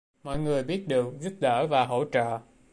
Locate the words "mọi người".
0.23-0.63